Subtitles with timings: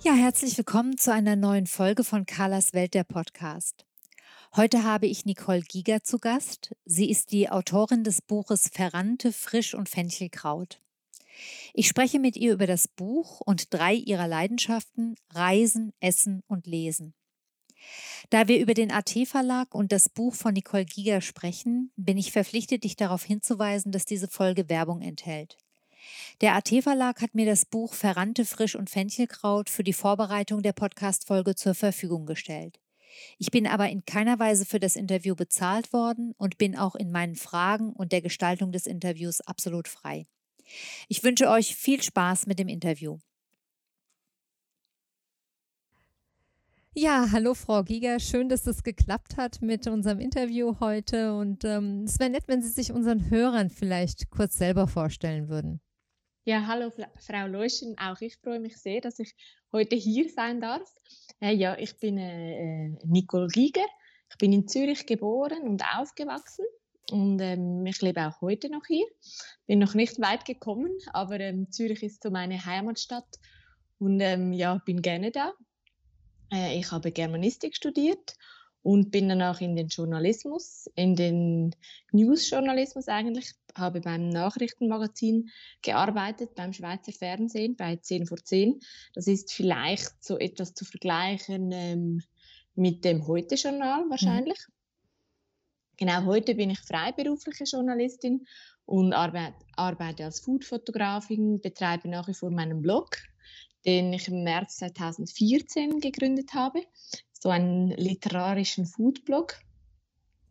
[0.00, 3.84] Ja, herzlich willkommen zu einer neuen Folge von Carlas Welt der Podcast.
[4.54, 6.72] Heute habe ich Nicole Giger zu Gast.
[6.84, 10.80] Sie ist die Autorin des Buches Verrannte Frisch- und Fenchelkraut.
[11.74, 17.12] Ich spreche mit ihr über das Buch und drei ihrer Leidenschaften Reisen, Essen und Lesen.
[18.30, 22.84] Da wir über den AT-Verlag und das Buch von Nicole Giger sprechen, bin ich verpflichtet,
[22.84, 25.58] dich darauf hinzuweisen, dass diese Folge Werbung enthält.
[26.40, 31.54] Der AT-Verlag hat mir das Buch Verrannte Frisch- und Fenchelkraut für die Vorbereitung der Podcast-Folge
[31.54, 32.78] zur Verfügung gestellt.
[33.38, 37.10] Ich bin aber in keiner Weise für das Interview bezahlt worden und bin auch in
[37.10, 40.26] meinen Fragen und der Gestaltung des Interviews absolut frei.
[41.08, 43.18] Ich wünsche euch viel Spaß mit dem Interview.
[46.94, 52.02] Ja, hallo Frau Giger, schön, dass es geklappt hat mit unserem Interview heute und ähm,
[52.04, 55.80] es wäre nett, wenn Sie sich unseren Hörern vielleicht kurz selber vorstellen würden.
[56.44, 59.34] Ja, hallo Frau Leuschen, auch ich freue mich sehr, dass ich
[59.72, 60.88] heute hier sein darf.
[61.40, 63.84] Äh, ja, ich bin äh, äh, Nicole Giger,
[64.30, 66.64] ich bin in Zürich geboren und aufgewachsen
[67.10, 69.06] und ähm, ich lebe auch heute noch hier.
[69.66, 73.28] Bin noch nicht weit gekommen, aber ähm, Zürich ist so meine Heimatstadt
[73.98, 75.52] und ähm, ja, bin gerne da.
[76.52, 78.36] Äh, ich habe Germanistik studiert
[78.88, 81.76] und bin dann auch in den Journalismus, in den
[82.12, 85.50] News-Journalismus eigentlich, habe beim Nachrichtenmagazin
[85.82, 88.80] gearbeitet, beim Schweizer Fernsehen, bei 10 vor 10.
[89.12, 92.22] Das ist vielleicht so etwas zu vergleichen ähm,
[92.76, 94.56] mit dem Heute-Journal wahrscheinlich.
[94.56, 94.72] Mhm.
[95.98, 98.46] Genau, heute bin ich freiberufliche Journalistin
[98.86, 103.18] und arbeite, arbeite als Foodfotografin, betreibe nach wie vor meinen Blog,
[103.84, 106.80] den ich im März 2014 gegründet habe
[107.40, 109.60] so einen literarischen Foodblog.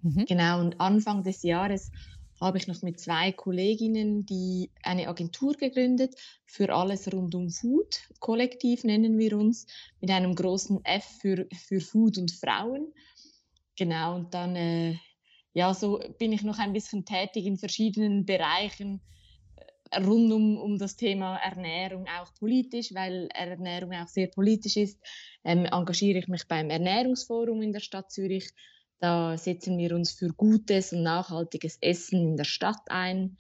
[0.02, 0.26] Mhm.
[0.26, 1.92] Genau, und Anfang des Jahres
[2.40, 6.16] habe ich noch mit zwei Kolleginnen die eine Agentur gegründet
[6.46, 8.00] für alles rund um Food.
[8.20, 9.66] Kollektiv nennen wir uns,
[10.00, 12.94] mit einem großen F für, für Food und Frauen.
[13.76, 14.96] Genau, und dann äh,
[15.54, 19.02] ja, so bin ich noch ein bisschen tätig in verschiedenen Bereichen
[19.96, 25.00] rund um, um das Thema Ernährung auch politisch, weil Ernährung auch sehr politisch ist,
[25.44, 28.50] ähm, engagiere ich mich beim Ernährungsforum in der Stadt Zürich.
[29.00, 33.38] Da setzen wir uns für gutes und nachhaltiges Essen in der Stadt ein.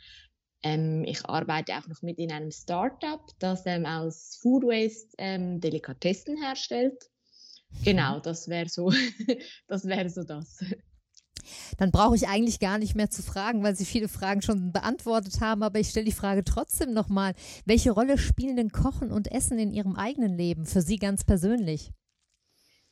[0.63, 5.59] Ähm, ich arbeite auch noch mit in einem Startup, das ähm, aus Food Waste ähm,
[5.59, 7.09] Delikatessen herstellt.
[7.84, 8.91] Genau, das wäre so,
[9.68, 10.64] das wäre so das
[11.78, 15.41] dann brauche ich eigentlich gar nicht mehr zu fragen, weil Sie viele Fragen schon beantwortet
[15.41, 15.63] haben.
[15.63, 17.34] Aber ich stelle die Frage trotzdem nochmal.
[17.66, 21.91] Welche Rolle spielen denn Kochen und Essen in Ihrem eigenen Leben, für Sie ganz persönlich?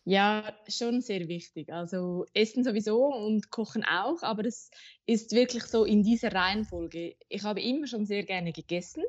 [0.08, 1.74] Ja, schon sehr wichtig.
[1.74, 4.70] Also Essen sowieso und Kochen auch, aber es
[5.08, 7.16] ist wirklich so in dieser Reihenfolge.
[7.28, 9.04] Ich habe immer schon sehr gerne gegessen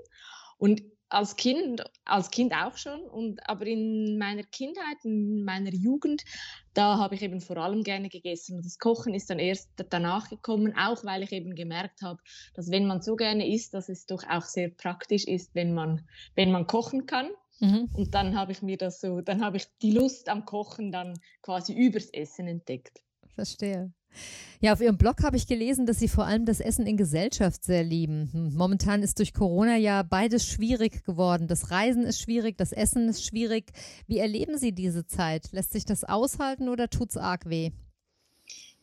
[0.57, 6.25] und als Kind, als Kind auch schon, und, aber in meiner Kindheit, in meiner Jugend,
[6.75, 8.57] da habe ich eben vor allem gerne gegessen.
[8.57, 12.21] Und das Kochen ist dann erst danach gekommen, auch weil ich eben gemerkt habe,
[12.55, 16.07] dass wenn man so gerne isst, dass es doch auch sehr praktisch ist, wenn man,
[16.35, 17.31] wenn man kochen kann.
[17.61, 17.89] Mhm.
[17.95, 21.19] Und dann habe ich mir das so, dann habe ich die Lust am Kochen dann
[21.41, 23.03] quasi übers Essen entdeckt.
[23.35, 23.93] Verstehe.
[24.61, 27.65] Ja, auf Ihrem Blog habe ich gelesen, dass Sie vor allem das Essen in Gesellschaft
[27.65, 28.31] sehr lieben.
[28.33, 31.47] Hm, momentan ist durch Corona ja beides schwierig geworden.
[31.47, 33.73] Das Reisen ist schwierig, das Essen ist schwierig.
[34.07, 35.53] Wie erleben Sie diese Zeit?
[35.53, 37.71] Lässt sich das aushalten oder tut es arg weh?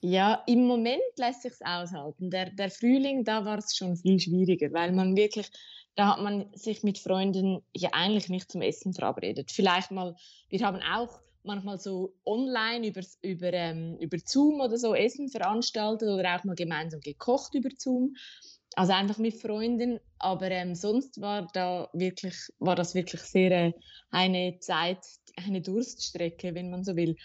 [0.05, 2.29] Ja, im Moment lässt sich aushalten.
[2.29, 5.49] Der, der Frühling, da war es schon viel schwieriger, weil man wirklich,
[5.95, 9.49] da hat man sich mit Freunden ja eigentlich nicht zum Essen verabredet.
[9.49, 10.13] Vielleicht mal,
[10.49, 16.09] wir haben auch manchmal so online über, über, ähm, über Zoom oder so Essen veranstaltet
[16.09, 18.15] oder auch mal gemeinsam gekocht über Zoom.
[18.75, 23.73] Also einfach mit Freunden, aber ähm, sonst war da wirklich, war das wirklich sehr äh,
[24.09, 25.05] eine Zeit,
[25.35, 27.15] eine Durststrecke, wenn man so will.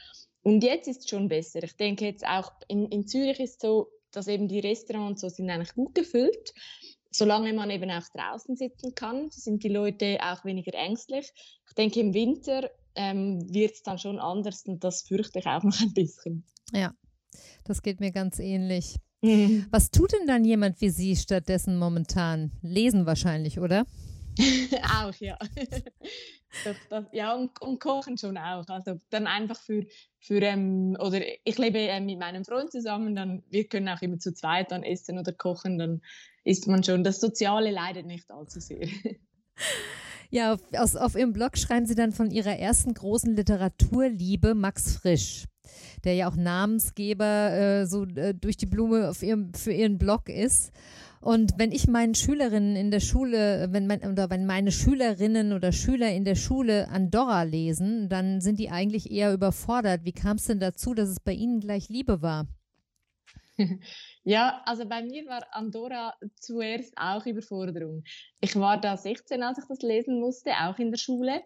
[0.42, 1.62] Und jetzt ist es schon besser.
[1.62, 5.50] Ich denke jetzt auch in, in Zürich ist so, dass eben die Restaurants so sind
[5.50, 6.52] eigentlich gut gefüllt.
[7.10, 11.32] Solange man eben auch draußen sitzen kann, sind die Leute auch weniger ängstlich.
[11.66, 15.62] Ich denke im Winter ähm, wird es dann schon anders und das fürchte ich auch
[15.62, 16.44] noch ein bisschen.
[16.72, 16.92] Ja,
[17.64, 18.96] das geht mir ganz ähnlich.
[19.20, 19.66] Mhm.
[19.70, 22.52] Was tut denn dann jemand wie Sie stattdessen momentan?
[22.62, 23.84] Lesen wahrscheinlich, oder?
[25.00, 25.36] auch, ja.
[26.64, 28.66] das, das, ja, und, und, kochen schon auch.
[28.68, 29.84] Also dann einfach für,
[30.20, 34.18] für ähm, oder ich lebe äh, mit meinem Freund zusammen, dann wir können auch immer
[34.18, 36.02] zu zweit dann essen oder kochen, dann
[36.44, 37.02] isst man schon.
[37.02, 38.86] Das Soziale leidet nicht allzu sehr.
[40.30, 44.96] Ja, auf, aus, auf Ihrem Blog schreiben Sie dann von Ihrer ersten großen Literaturliebe Max
[44.96, 45.44] Frisch,
[46.04, 50.28] der ja auch Namensgeber äh, so äh, durch die Blume auf ihrem, für Ihren Blog
[50.28, 50.70] ist.
[51.20, 55.72] Und wenn ich meinen Schülerinnen in der Schule, wenn mein, oder wenn meine Schülerinnen oder
[55.72, 60.04] Schüler in der Schule Andorra lesen, dann sind die eigentlich eher überfordert.
[60.04, 62.46] Wie kam es denn dazu, dass es bei Ihnen gleich Liebe war?
[64.24, 68.04] Ja, also bei mir war Andorra zuerst auch Überforderung.
[68.40, 71.42] Ich war da 16, als ich das lesen musste, auch in der Schule.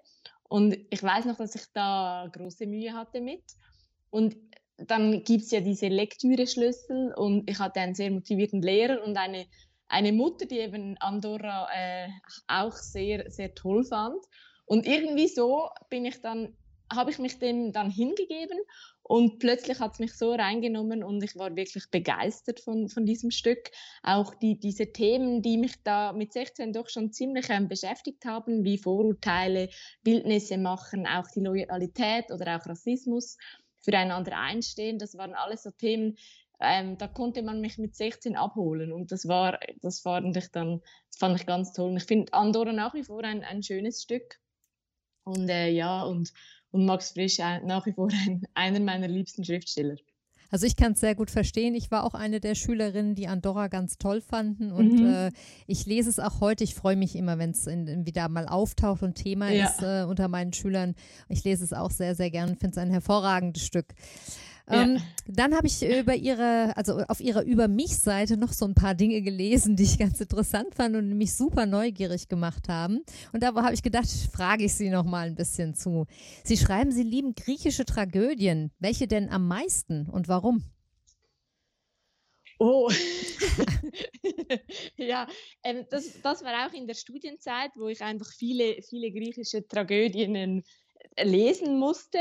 [0.49, 3.45] Und ich weiß noch, dass ich da große Mühe hatte mit.
[4.11, 4.37] Und
[4.77, 9.47] dann gibt es ja diese Lektüre-Schlüssel und ich hatte einen sehr motivierten Lehrer und eine,
[9.89, 12.09] eine Mutter, die eben Andorra äh,
[12.49, 14.23] auch sehr, sehr toll fand.
[14.67, 16.57] Und irgendwie so bin ich dann,
[16.95, 18.59] habe ich mich dem dann hingegeben
[19.03, 23.31] und plötzlich hat es mich so reingenommen und ich war wirklich begeistert von, von diesem
[23.31, 23.71] Stück.
[24.03, 28.65] Auch die, diese Themen, die mich da mit 16 doch schon ziemlich ähm, beschäftigt haben,
[28.65, 29.69] wie Vorurteile,
[30.03, 33.37] Bildnisse machen, auch die Loyalität oder auch Rassismus
[33.81, 34.99] füreinander einstehen.
[34.99, 36.17] Das waren alles so Themen,
[36.61, 40.81] ähm, da konnte man mich mit 16 abholen und das war, das fand ich dann,
[41.19, 41.91] fand ich ganz toll.
[41.91, 44.39] Und ich finde Andorra nach wie vor ein, ein schönes Stück.
[45.25, 46.33] Und äh, ja, und,
[46.73, 49.97] und Max Frisch nach wie vor ein, einer meiner liebsten Schriftsteller.
[50.51, 51.75] Also ich kann es sehr gut verstehen.
[51.75, 55.07] Ich war auch eine der Schülerinnen, die Andorra ganz toll fanden und mhm.
[55.07, 55.33] äh,
[55.67, 56.63] ich lese es auch heute.
[56.63, 59.65] Ich freue mich immer, wenn es wieder mal auftaucht und Thema ja.
[59.65, 60.95] ist äh, unter meinen Schülern.
[61.31, 63.95] Ich lese es auch sehr, sehr gern und finde es ein hervorragendes Stück.
[64.69, 68.95] Ähm, dann habe ich über ihre, also auf ihrer Über mich-Seite noch so ein paar
[68.95, 73.03] Dinge gelesen, die ich ganz interessant fand und mich super neugierig gemacht haben.
[73.33, 76.07] Und da habe ich gedacht, frage ich Sie noch mal ein bisschen zu.
[76.45, 78.71] Sie schreiben, Sie lieben griechische Tragödien.
[78.79, 80.65] Welche denn am meisten und warum?
[82.59, 82.89] Oh,
[84.97, 85.27] ja,
[85.65, 90.63] ähm, das, das war auch in der Studienzeit, wo ich einfach viele, viele griechische Tragödien
[91.17, 92.19] äh, lesen musste.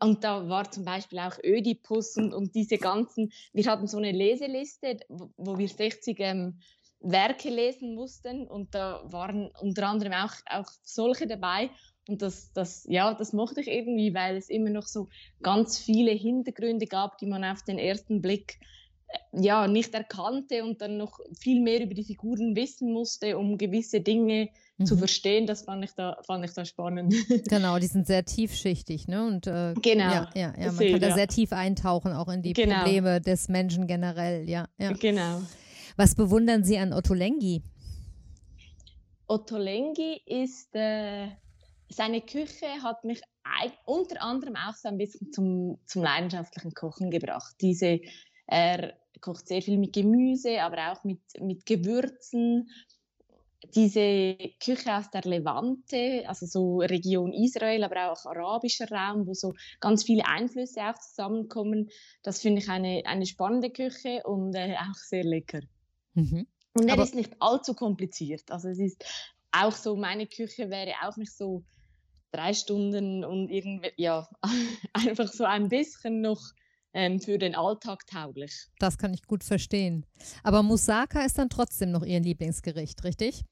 [0.00, 4.12] Und da war zum Beispiel auch Ödipus und, und diese ganzen, wir hatten so eine
[4.12, 6.60] Leseliste, wo, wir 60 ähm,
[7.00, 11.70] Werke lesen mussten und da waren unter anderem auch, auch solche dabei.
[12.08, 15.08] Und das, das, ja, das mochte ich irgendwie, weil es immer noch so
[15.42, 18.58] ganz viele Hintergründe gab, die man auf den ersten Blick
[19.08, 23.58] äh, ja, nicht erkannte und dann noch viel mehr über die Figuren wissen musste, um
[23.58, 24.48] gewisse Dinge
[24.78, 24.86] mhm.
[24.86, 27.14] zu verstehen, das fand ich da, fand ich da spannend.
[27.48, 29.26] Genau, die sind sehr tiefschichtig, ne?
[29.26, 30.04] Und äh, genau.
[30.04, 31.14] Ja, ja, ja man Sehr, kann da ja.
[31.14, 32.76] sehr tief eintauchen, auch in die genau.
[32.78, 34.92] Probleme des Menschen generell, ja, ja.
[34.92, 35.42] Genau.
[35.96, 37.62] Was bewundern Sie an Otto Lengi?
[39.26, 41.28] Otto Lengi ist, äh,
[41.88, 43.20] seine Küche hat mich
[43.84, 47.56] unter anderem auch so ein bisschen zum, zum leidenschaftlichen Kochen gebracht.
[47.60, 48.00] Diese,
[48.46, 52.68] er kocht sehr viel mit Gemüse, aber auch mit, mit Gewürzen
[53.74, 59.54] diese Küche aus der Levante, also so Region Israel, aber auch arabischer Raum, wo so
[59.80, 61.90] ganz viele Einflüsse auch zusammenkommen,
[62.22, 65.60] das finde ich eine, eine spannende Küche und äh, auch sehr lecker.
[66.14, 66.46] Mhm.
[66.74, 68.50] Und er ist nicht allzu kompliziert.
[68.50, 69.04] Also es ist
[69.50, 71.64] auch so, meine Küche wäre auch nicht so
[72.30, 74.28] drei Stunden und irgendwie, ja,
[74.92, 76.40] einfach so ein bisschen noch
[76.94, 78.66] ähm, für den Alltag tauglich.
[78.78, 80.06] Das kann ich gut verstehen.
[80.42, 83.44] Aber Moussaka ist dann trotzdem noch Ihr Lieblingsgericht, richtig?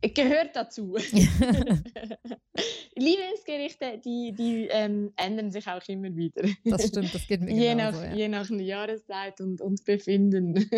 [0.00, 0.96] Gehört dazu.
[2.94, 6.42] Lieblingsgerichte, die, die ähm, ändern sich auch immer wieder.
[6.64, 8.14] Das stimmt, das geht mir je genauso, nach, ja.
[8.14, 10.70] Je nach Jahreszeit und, und Befinden.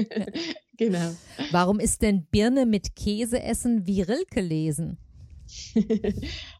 [0.76, 1.14] genau.
[1.50, 4.99] Warum ist denn Birne mit Käse essen wie Rilke lesen?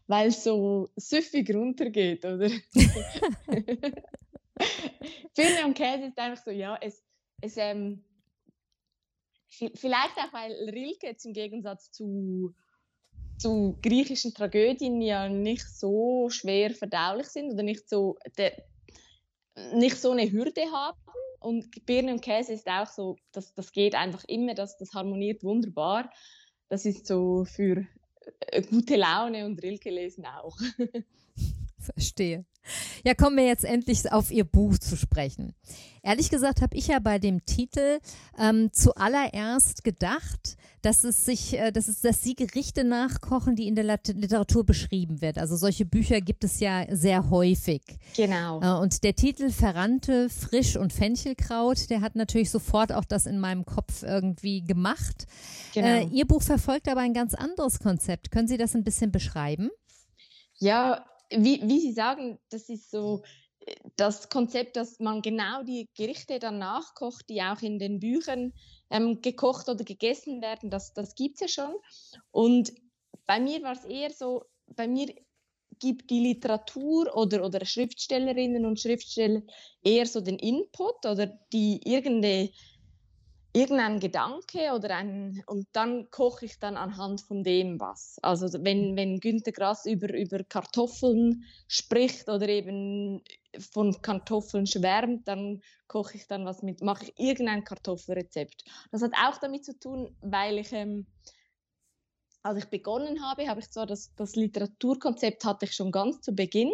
[0.07, 2.49] Weil es so süffig runtergeht, oder?
[5.35, 7.03] Birne und Käse ist einfach so, ja, es,
[7.41, 8.03] es ähm,
[9.49, 12.53] vielleicht auch, weil Rilke jetzt im Gegensatz zu,
[13.37, 18.51] zu griechischen Tragödien ja nicht so schwer verdaulich sind oder nicht so, de,
[19.73, 20.97] nicht so eine Hürde haben.
[21.39, 25.43] Und Birne und Käse ist auch so, das, das geht einfach immer, das, das harmoniert
[25.43, 26.11] wunderbar.
[26.69, 27.85] Das ist so für
[28.47, 30.57] äh, gute Laune und Rilke lesen auch.
[31.81, 32.45] Verstehe.
[33.03, 35.55] Ja, kommen wir jetzt endlich auf Ihr Buch zu sprechen.
[36.03, 37.99] Ehrlich gesagt habe ich ja bei dem Titel
[38.37, 43.75] ähm, zuallererst gedacht, dass es sich, äh, dass es, dass Sie Gerichte nachkochen, die in
[43.75, 45.37] der Literatur beschrieben wird.
[45.37, 47.81] Also solche Bücher gibt es ja sehr häufig.
[48.15, 48.61] Genau.
[48.61, 53.39] Äh, und der Titel Verrannte Frisch- und Fenchelkraut, der hat natürlich sofort auch das in
[53.39, 55.25] meinem Kopf irgendwie gemacht.
[55.73, 55.87] Genau.
[55.87, 58.31] Äh, Ihr Buch verfolgt aber ein ganz anderes Konzept.
[58.31, 59.69] Können Sie das ein bisschen beschreiben?
[60.59, 63.23] Ja, wie, wie Sie sagen, das ist so
[63.65, 68.53] äh, das Konzept, dass man genau die Gerichte dann nachkocht, die auch in den Büchern
[68.89, 71.75] ähm, gekocht oder gegessen werden, das, das gibt es ja schon.
[72.31, 72.73] Und
[73.25, 74.43] bei mir war es eher so,
[74.75, 75.13] bei mir
[75.79, 79.41] gibt die Literatur oder, oder Schriftstellerinnen und Schriftsteller
[79.83, 82.51] eher so den Input oder die irgendeine
[83.53, 88.17] irgendein Gedanke oder ein und dann koche ich dann anhand von dem was.
[88.21, 93.21] Also wenn, wenn Günter Grass über, über Kartoffeln spricht oder eben
[93.59, 98.63] von Kartoffeln schwärmt, dann koche ich dann was mit, mache ich irgendein Kartoffelrezept.
[98.91, 101.05] Das hat auch damit zu tun, weil ich ähm,
[102.43, 106.33] als ich begonnen habe, habe ich zwar das, das Literaturkonzept hatte ich schon ganz zu
[106.33, 106.71] Beginn,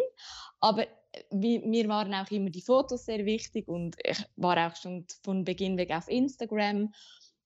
[0.60, 0.86] aber
[1.32, 5.76] mir waren auch immer die Fotos sehr wichtig und ich war auch schon von Beginn
[5.76, 6.92] weg auf Instagram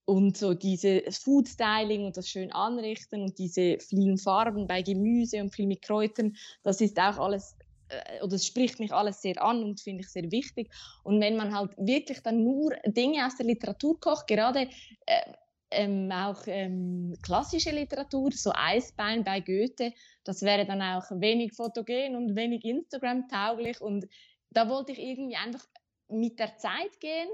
[0.04, 5.40] und so dieses Food Styling und das schön anrichten und diese vielen Farben bei Gemüse
[5.40, 7.56] und viel mit Kräutern, das ist auch alles
[7.88, 10.70] äh, oder es spricht mich alles sehr an und finde ich sehr wichtig.
[11.04, 14.68] Und wenn man halt wirklich dann nur Dinge aus der Literatur kocht, gerade
[15.06, 15.32] äh,
[15.72, 19.92] ähm, auch ähm, klassische Literatur, so Eisbein bei Goethe,
[20.24, 23.80] das wäre dann auch wenig fotogen und wenig Instagram-tauglich.
[23.80, 24.06] Und
[24.50, 25.64] da wollte ich irgendwie einfach
[26.08, 27.28] mit der Zeit gehen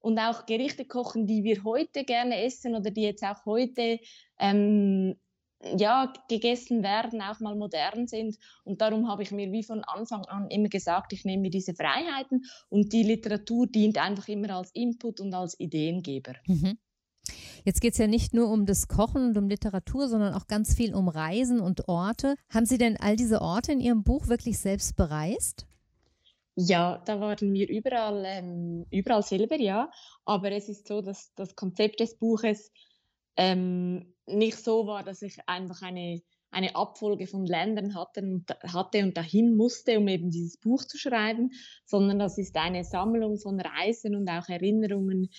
[0.00, 4.00] und auch Gerichte kochen, die wir heute gerne essen oder die jetzt auch heute
[4.38, 5.16] ähm,
[5.76, 8.36] ja, gegessen werden, auch mal modern sind.
[8.64, 11.74] Und darum habe ich mir wie von Anfang an immer gesagt, ich nehme mir diese
[11.74, 16.34] Freiheiten und die Literatur dient einfach immer als Input und als Ideengeber.
[16.46, 16.78] Mhm.
[17.64, 20.74] Jetzt geht es ja nicht nur um das Kochen und um Literatur, sondern auch ganz
[20.74, 22.34] viel um Reisen und Orte.
[22.48, 25.66] Haben Sie denn all diese Orte in Ihrem Buch wirklich selbst bereist?
[26.54, 29.90] Ja, da waren wir überall, ähm, überall selber, ja.
[30.24, 32.70] Aber es ist so, dass das Konzept des Buches
[33.36, 39.16] ähm, nicht so war, dass ich einfach eine, eine Abfolge von Ländern hatte, hatte und
[39.16, 41.50] dahin musste, um eben dieses Buch zu schreiben,
[41.86, 45.30] sondern das ist eine Sammlung von Reisen und auch Erinnerungen,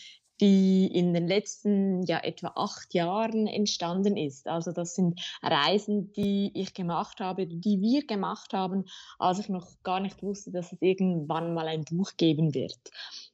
[0.41, 4.47] die in den letzten ja etwa acht Jahren entstanden ist.
[4.47, 8.85] Also das sind Reisen, die ich gemacht habe, die wir gemacht haben,
[9.19, 12.79] als ich noch gar nicht wusste, dass es irgendwann mal ein Buch geben wird.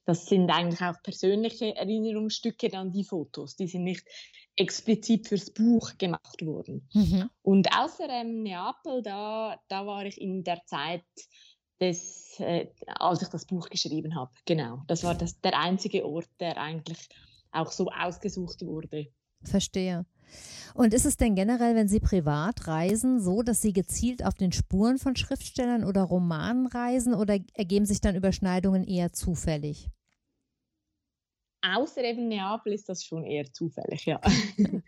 [0.04, 3.56] Das sind eigentlich auch persönliche Erinnerungsstücke, dann die Fotos.
[3.56, 4.06] Die sind nicht
[4.56, 6.86] explizit fürs Buch gemacht worden.
[6.92, 7.30] Mhm.
[7.42, 11.04] Und außer ähm, Neapel, da, da war ich in der Zeit
[11.80, 14.30] des, äh, als ich das Buch geschrieben habe.
[14.46, 17.08] Genau, das war das, der einzige Ort, der eigentlich
[17.52, 19.08] auch so ausgesucht wurde.
[19.42, 20.04] Verstehe.
[20.74, 24.52] Und ist es denn generell, wenn Sie privat reisen, so, dass Sie gezielt auf den
[24.52, 29.88] Spuren von Schriftstellern oder Romanen reisen oder ergeben sich dann Überschneidungen eher zufällig?
[31.62, 34.20] Außer eben Neapel ist das schon eher zufällig, ja.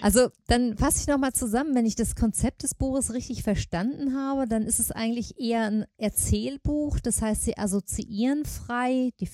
[0.00, 4.46] Also dann fasse ich nochmal zusammen, wenn ich das Konzept des Buches richtig verstanden habe,
[4.46, 7.00] dann ist es eigentlich eher ein Erzählbuch.
[7.00, 9.12] Das heißt, sie assoziieren frei.
[9.20, 9.28] Die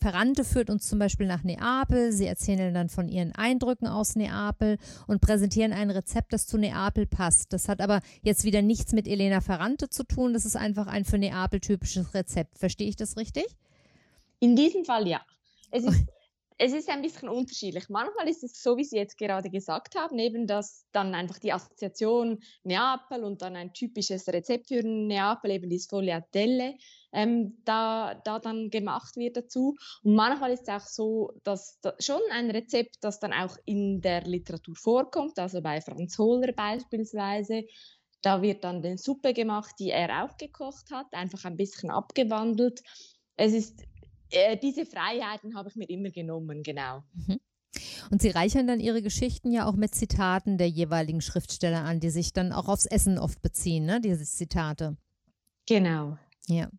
[0.00, 2.12] Ferrante führt uns zum Beispiel nach Neapel.
[2.12, 7.06] Sie erzählen dann von ihren Eindrücken aus Neapel und präsentieren ein Rezept, das zu Neapel
[7.06, 7.52] passt.
[7.52, 10.32] Das hat aber jetzt wieder nichts mit Elena Ferrante zu tun.
[10.32, 12.58] Das ist einfach ein für Neapel typisches Rezept.
[12.58, 13.46] Verstehe ich das richtig?
[14.40, 15.20] In diesem Fall ja.
[15.70, 16.06] Es ist
[16.60, 17.88] es ist ein bisschen unterschiedlich.
[17.88, 21.52] Manchmal ist es so, wie Sie jetzt gerade gesagt haben, eben, dass dann einfach die
[21.52, 26.74] Assoziation Neapel und dann ein typisches Rezept für Neapel, eben die Sfogliatelle,
[27.12, 29.76] ähm, da, da dann gemacht wird dazu.
[30.02, 34.00] Und manchmal ist es auch so, dass da schon ein Rezept, das dann auch in
[34.00, 37.64] der Literatur vorkommt, also bei Franz Hohler beispielsweise,
[38.20, 42.80] da wird dann eine Suppe gemacht, die er auch gekocht hat, einfach ein bisschen abgewandelt.
[43.36, 43.84] Es ist
[44.30, 47.02] äh, diese Freiheiten habe ich mir immer genommen, genau.
[47.14, 47.38] Mhm.
[48.10, 52.10] Und Sie reichern dann Ihre Geschichten ja auch mit Zitaten der jeweiligen Schriftsteller an, die
[52.10, 54.00] sich dann auch aufs Essen oft beziehen, ne?
[54.00, 54.96] diese Zitate.
[55.66, 56.16] Genau.
[56.46, 56.70] Ja.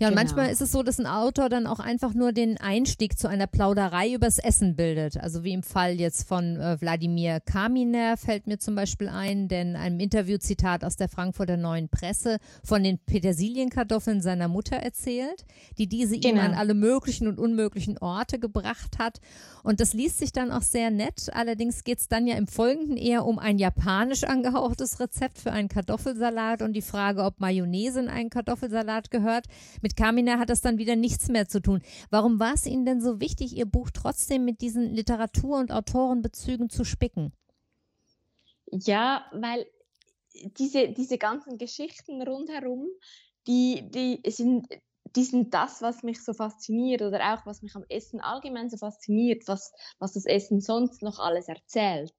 [0.00, 0.22] Ja, und genau.
[0.22, 3.46] manchmal ist es so, dass ein Autor dann auch einfach nur den Einstieg zu einer
[3.46, 5.16] Plauderei übers Essen bildet.
[5.16, 9.76] Also wie im Fall jetzt von äh, Wladimir Kaminer fällt mir zum Beispiel ein, denn
[9.76, 15.44] einem Interviewzitat aus der Frankfurter Neuen Presse von den Petersilienkartoffeln seiner Mutter erzählt,
[15.78, 16.34] die diese genau.
[16.34, 19.20] ihm an alle möglichen und unmöglichen Orte gebracht hat.
[19.62, 21.30] Und das liest sich dann auch sehr nett.
[21.32, 25.68] Allerdings geht es dann ja im Folgenden eher um ein japanisch angehauchtes Rezept für einen
[25.68, 29.46] Kartoffelsalat und die Frage, ob Mayonnaise in einen Kartoffelsalat gehört.
[29.82, 31.82] Mit Kamina hat das dann wieder nichts mehr zu tun.
[32.10, 36.70] Warum war es Ihnen denn so wichtig, Ihr Buch trotzdem mit diesen Literatur- und Autorenbezügen
[36.70, 37.32] zu spicken?
[38.70, 39.66] Ja, weil
[40.58, 42.86] diese, diese ganzen Geschichten rundherum,
[43.46, 44.66] die, die sind
[45.16, 48.76] die sind das, was mich so fasziniert oder auch was mich am Essen allgemein so
[48.76, 52.14] fasziniert, was, was das Essen sonst noch alles erzählt.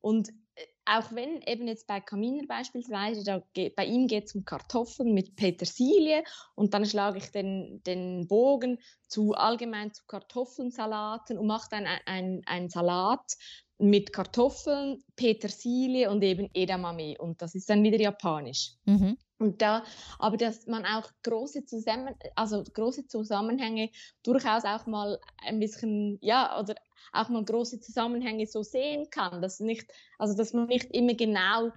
[0.00, 3.42] Und äh, auch wenn eben jetzt bei Kaminer beispielsweise, da
[3.76, 6.24] bei ihm geht es um Kartoffeln mit Petersilie
[6.54, 12.42] und dann schlage ich den, den Bogen zu allgemein zu Kartoffelsalaten und mache dann einen
[12.46, 13.36] ein Salat
[13.78, 18.72] mit Kartoffeln, Petersilie und eben Edamame und das ist dann wieder japanisch.
[18.84, 19.16] Mhm.
[19.38, 19.82] Und da,
[20.20, 23.90] aber dass man auch große, Zusammen also große Zusammenhänge
[24.22, 26.76] durchaus auch mal ein bisschen, ja, oder
[27.12, 31.70] auch mal große Zusammenhänge so sehen kann, dass nicht, also dass man nicht immer genau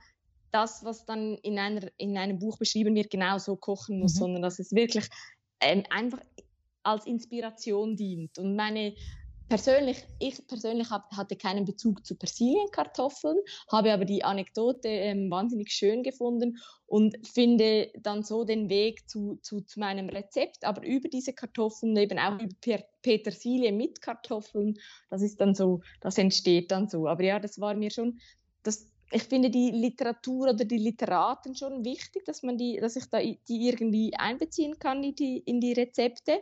[0.52, 4.20] das, was dann in, einer, in einem Buch beschrieben wird, genau so kochen muss, mhm.
[4.20, 5.08] sondern dass es wirklich
[5.60, 6.20] ähm, einfach
[6.84, 8.38] als Inspiration dient.
[8.38, 8.94] Und meine
[9.50, 13.38] persönlich, ich persönlich hab, hatte keinen Bezug zu Persilienkartoffeln,
[13.72, 16.58] habe aber die Anekdote ähm, wahnsinnig schön gefunden
[16.88, 21.96] und finde dann so den Weg zu, zu, zu meinem Rezept, aber über diese Kartoffeln,
[21.98, 24.76] eben auch über Petersilie mit Kartoffeln,
[25.10, 27.08] das ist dann so, das entsteht dann so.
[27.08, 28.20] Aber ja, das war mir schon,
[28.64, 33.06] das, ich finde die Literatur oder die Literaten schon wichtig, dass man die, dass ich
[33.06, 36.42] da die irgendwie einbeziehen kann in die, in die Rezepte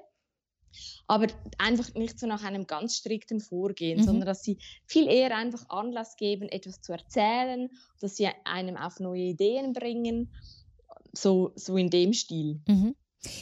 [1.07, 1.27] aber
[1.57, 4.03] einfach nicht so nach einem ganz strikten Vorgehen, mhm.
[4.03, 8.99] sondern dass sie viel eher einfach Anlass geben, etwas zu erzählen, dass sie einem auf
[8.99, 10.33] neue Ideen bringen,
[11.11, 12.61] so, so in dem Stil.
[12.67, 12.95] Mhm.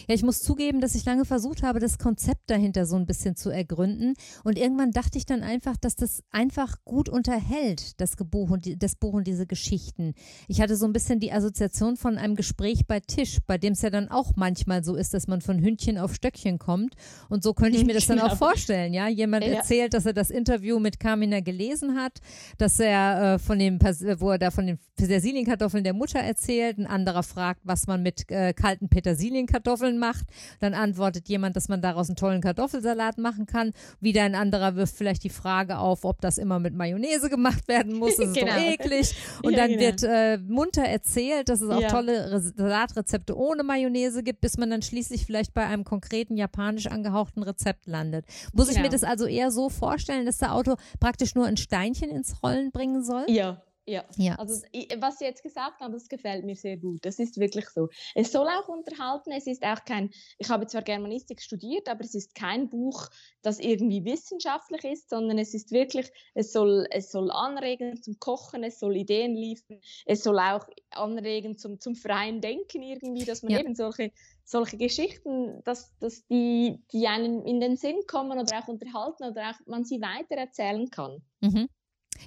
[0.07, 3.35] Ja, ich muss zugeben, dass ich lange versucht habe, das Konzept dahinter so ein bisschen
[3.35, 4.13] zu ergründen.
[4.43, 8.95] Und irgendwann dachte ich dann einfach, dass das einfach gut unterhält, das Buch und, das
[8.95, 10.13] Buch und diese Geschichten.
[10.47, 13.81] Ich hatte so ein bisschen die Assoziation von einem Gespräch bei Tisch, bei dem es
[13.81, 16.95] ja dann auch manchmal so ist, dass man von Hündchen auf Stöckchen kommt.
[17.29, 18.93] Und so könnte ich mir das dann auch vorstellen.
[18.93, 19.53] Ja, jemand ja.
[19.53, 22.19] erzählt, dass er das Interview mit Carmina gelesen hat,
[22.57, 26.77] dass er äh, von dem, wo er da von den Petersilienkartoffeln der Mutter erzählt.
[26.77, 30.25] Ein anderer fragt, was man mit äh, kalten Petersilienkartoffeln Kartoffeln macht.
[30.59, 33.71] Dann antwortet jemand, dass man daraus einen tollen Kartoffelsalat machen kann.
[33.99, 37.95] Wieder ein anderer wirft vielleicht die Frage auf, ob das immer mit Mayonnaise gemacht werden
[37.95, 38.17] muss.
[38.17, 38.53] Das ist genau.
[38.53, 39.15] doch eklig.
[39.43, 39.81] Und ja, dann genau.
[39.81, 41.89] wird äh, munter erzählt, dass es auch ja.
[41.89, 47.43] tolle Salatrezepte ohne Mayonnaise gibt, bis man dann schließlich vielleicht bei einem konkreten japanisch angehauchten
[47.43, 48.25] Rezept landet.
[48.53, 48.71] Muss genau.
[48.71, 49.01] ich mir genau.
[49.01, 53.03] das also eher so vorstellen, dass der Auto praktisch nur ein Steinchen ins Rollen bringen
[53.03, 53.25] soll?
[53.27, 54.05] Ja, ja.
[54.15, 54.35] ja.
[54.35, 54.63] Also
[54.99, 57.03] was Sie jetzt gesagt haben, das gefällt mir sehr gut.
[57.03, 57.89] Das ist wirklich so.
[58.13, 59.31] Es soll auch unterhalten.
[59.31, 63.09] Es ist auch kein, ich habe zwar Germanistik studiert, aber es ist kein Buch,
[63.41, 68.63] das irgendwie wissenschaftlich ist, sondern es ist wirklich, es soll, es soll anregen zum Kochen,
[68.63, 73.53] es soll Ideen liefern, es soll auch anregen zum, zum freien Denken irgendwie, dass man
[73.53, 73.59] ja.
[73.59, 74.11] eben solche,
[74.43, 79.51] solche Geschichten, dass, dass die, die einem in den Sinn kommen oder auch unterhalten oder
[79.51, 81.23] auch man sie weitererzählen kann.
[81.41, 81.67] Mhm.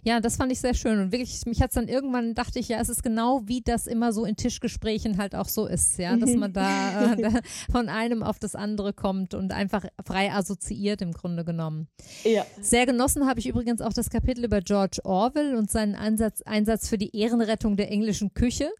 [0.02, 0.98] Ja, das fand ich sehr schön.
[0.98, 3.86] Und wirklich, mich hat es dann irgendwann, dachte ich, ja, es ist genau wie das
[3.86, 7.88] immer so in Tischgesprächen halt auch so ist, ja, dass man da, äh, da von
[7.88, 11.88] einem auf das andere kommt und einfach frei assoziiert im Grunde genommen.
[12.24, 12.44] Ja.
[12.60, 16.88] Sehr genossen habe ich übrigens auch das Kapitel über George Orwell und seinen Einsatz, Einsatz
[16.88, 18.70] für die Ehrenrettung der englischen Küche.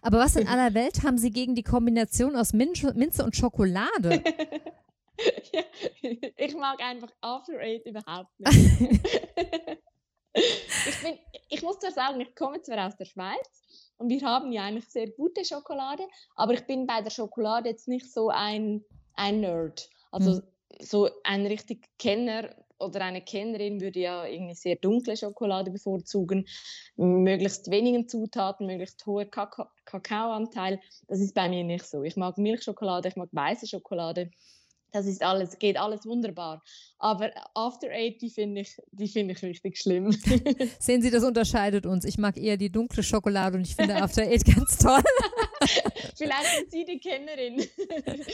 [0.00, 4.22] Aber was in aller Welt haben Sie gegen die Kombination aus Minze und Schokolade?
[5.52, 5.62] ja,
[6.36, 9.00] ich mag einfach After Eight überhaupt nicht.
[10.34, 11.18] Ich, bin,
[11.48, 13.62] ich muss zwar sagen, ich komme zwar aus der Schweiz
[13.98, 17.88] und wir haben ja eigentlich sehr gute Schokolade, aber ich bin bei der Schokolade jetzt
[17.88, 19.88] nicht so ein, ein Nerd.
[20.10, 20.42] Also mhm.
[20.80, 22.50] so ein richtig Kenner
[22.82, 26.46] oder eine Kennerin würde ja irgendwie sehr dunkle Schokolade bevorzugen,
[26.96, 30.80] möglichst wenigen Zutaten, möglichst hoher Kakaoanteil.
[31.06, 32.02] Das ist bei mir nicht so.
[32.02, 34.30] Ich mag Milchschokolade, ich mag weiße Schokolade.
[34.92, 36.62] Das ist alles, geht alles wunderbar.
[36.98, 40.10] Aber After Eight, die finde ich, die finde ich richtig schlimm.
[40.78, 42.04] Sehen Sie, das unterscheidet uns.
[42.04, 45.02] Ich mag eher die dunkle Schokolade und ich finde After Eight ganz toll.
[46.16, 47.66] Vielleicht sind Sie die Kennerin.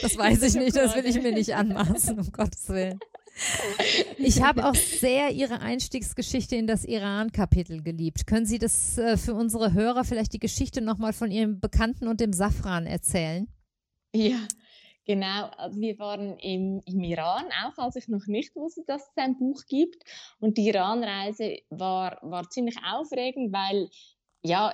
[0.01, 2.99] Das weiß ich nicht, das will ich mir nicht anmaßen, um Gottes Willen.
[4.17, 8.27] Ich habe auch sehr Ihre Einstiegsgeschichte in das Iran-Kapitel geliebt.
[8.27, 12.19] Können Sie das äh, für unsere Hörer vielleicht die Geschichte nochmal von Ihrem Bekannten und
[12.19, 13.47] dem Safran erzählen?
[14.13, 14.39] Ja,
[15.05, 19.17] Genau, also wir waren im, im Iran, auch als ich noch nicht wusste, dass es
[19.17, 20.03] ein Buch gibt.
[20.39, 23.89] Und die Iranreise war, war ziemlich aufregend, weil
[24.43, 24.71] ja,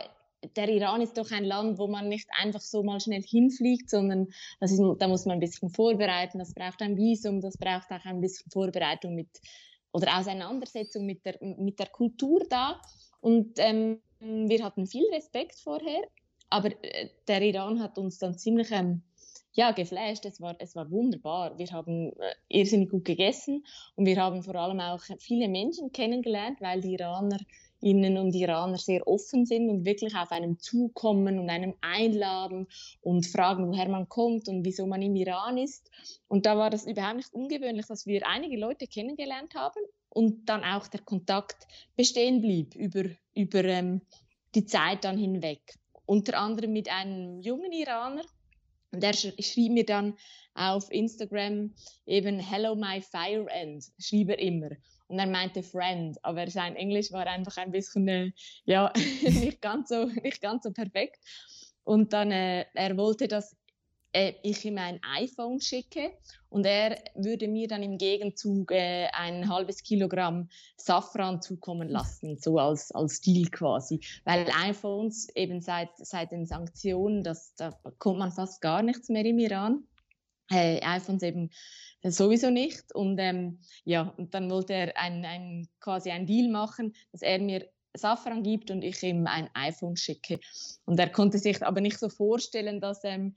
[0.55, 4.27] der Iran ist doch ein Land, wo man nicht einfach so mal schnell hinfliegt, sondern
[4.59, 6.39] ist, da muss man ein bisschen vorbereiten.
[6.39, 9.29] Das braucht ein Visum, das braucht auch ein bisschen Vorbereitung mit
[9.91, 12.81] oder Auseinandersetzung mit der, mit der Kultur da.
[13.21, 16.01] Und ähm, wir hatten viel Respekt vorher,
[16.49, 19.03] aber äh, der Iran hat uns dann ziemlich ähm,
[19.55, 20.25] ja, geflasht.
[20.25, 21.57] Es war, es war wunderbar.
[21.57, 23.65] Wir haben äh, irrsinnig gut gegessen
[23.95, 27.37] und wir haben vor allem auch viele Menschen kennengelernt, weil die Iraner
[27.81, 32.67] Innen und Iraner sehr offen sind und wirklich auf einem zukommen und einem einladen
[33.01, 35.91] und fragen, woher man kommt und wieso man im Iran ist.
[36.27, 40.63] Und da war das überhaupt nicht ungewöhnlich, dass wir einige Leute kennengelernt haben und dann
[40.63, 43.03] auch der Kontakt bestehen blieb über,
[43.35, 44.01] über ähm,
[44.55, 45.75] die Zeit dann hinweg.
[46.07, 48.23] Unter anderem mit einem jungen Iraner,
[48.95, 50.15] der schrieb mir dann
[50.53, 51.73] auf Instagram
[52.05, 54.69] eben Hello my fire end, schrieb er immer.
[55.07, 58.31] Und er meinte Friend, aber sein Englisch war einfach ein bisschen, äh,
[58.65, 61.19] ja, nicht, ganz so, nicht ganz so perfekt.
[61.83, 63.55] Und dann, äh, er wollte, dass
[64.15, 66.11] äh, ich ihm ein iPhone schicke
[66.49, 70.47] und er würde mir dann im Gegenzug äh, ein halbes Kilogramm
[70.77, 73.99] Safran zukommen lassen, so als, als Deal quasi.
[74.23, 79.25] Weil iPhones eben seit, seit den Sanktionen, das, da kommt man fast gar nichts mehr
[79.25, 79.83] im Iran.
[80.49, 81.49] Äh, iPhones eben
[82.01, 82.95] sowieso nicht.
[82.95, 87.39] Und ähm, ja, und dann wollte er ein, ein, quasi einen Deal machen, dass er
[87.39, 90.39] mir Safran gibt und ich ihm ein iPhone schicke.
[90.85, 93.35] Und er konnte sich aber nicht so vorstellen, dass, ähm,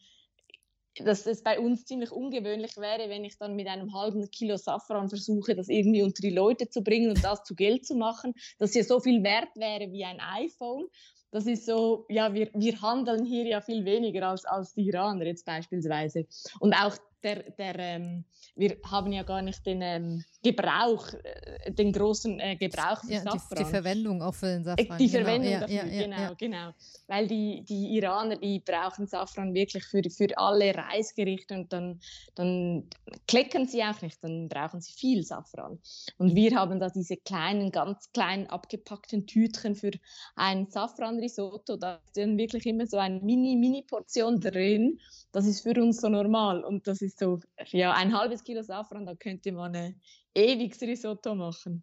[0.96, 5.08] dass es bei uns ziemlich ungewöhnlich wäre, wenn ich dann mit einem halben Kilo Safran
[5.08, 8.74] versuche, das irgendwie unter die Leute zu bringen und das zu Geld zu machen, dass
[8.74, 10.86] ja so viel wert wäre wie ein iPhone.
[11.30, 15.26] Das ist so, ja, wir, wir handeln hier ja viel weniger als, als die Iraner
[15.26, 16.26] jetzt beispielsweise.
[16.58, 21.92] Und auch der, der ähm, wir haben ja gar nicht den ähm, Gebrauch, äh, den
[21.92, 23.58] großen äh, Gebrauch für ja, Safran.
[23.58, 24.98] Die, die, Verwendung auch für den Safran.
[24.98, 25.24] Die genau.
[25.24, 26.70] Verwendung ja, dafür, ja, genau, genau.
[27.06, 32.00] Weil die, die Iraner, die brauchen Safran wirklich für, für alle Reisgerichte und dann,
[32.34, 32.88] dann
[33.26, 35.78] kleckern sie auch nicht, dann brauchen sie viel Safran.
[36.18, 39.92] Und wir haben da diese kleinen, ganz kleinen abgepackten Tütchen für
[40.34, 44.98] ein Safran-Risotto, da ist dann wirklich immer so eine Mini-Mini-Portion drin.
[45.32, 47.40] Das ist für uns so normal und das ist so,
[47.70, 50.00] ja, ein halbes Kilo Safran, da könnte man ein
[50.34, 51.82] ewiges Risotto machen.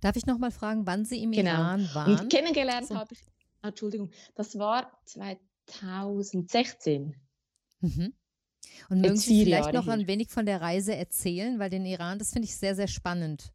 [0.00, 1.50] Darf ich noch mal fragen, wann Sie im genau.
[1.50, 2.18] Iran waren?
[2.18, 2.96] Und kennengelernt so.
[2.96, 3.20] habe ich,
[3.62, 7.14] ah, Entschuldigung, das war 2016.
[7.80, 8.14] Mhm.
[8.88, 12.18] Und mögen Sie vielleicht Jahre noch ein wenig von der Reise erzählen, weil den Iran,
[12.18, 13.52] das finde ich sehr, sehr spannend.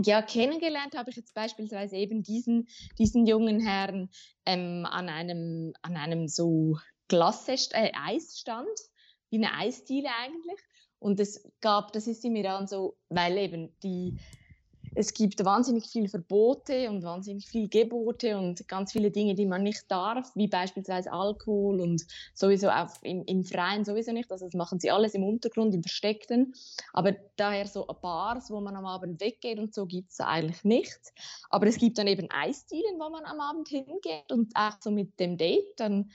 [0.00, 2.68] Ja, kennengelernt habe ich jetzt beispielsweise eben diesen,
[2.98, 4.08] diesen jungen Herrn
[4.46, 8.68] ähm, an, einem, an einem so Glasse, äh, Eisstand,
[9.30, 10.60] wie eine Eisdiele eigentlich.
[10.98, 14.16] Und es gab, das ist im Iran so, weil eben die,
[14.94, 19.62] es gibt wahnsinnig viele Verbote und wahnsinnig viele Gebote und ganz viele Dinge, die man
[19.62, 24.32] nicht darf, wie beispielsweise Alkohol und sowieso auch im, im Freien sowieso nicht.
[24.32, 26.54] Also das machen sie alles im Untergrund, im Versteckten.
[26.92, 31.00] Aber daher so Bars, wo man am Abend weggeht und so, gibt es eigentlich nicht.
[31.48, 35.20] Aber es gibt dann eben Eisdielen, wo man am Abend hingeht und auch so mit
[35.20, 36.10] dem Date dann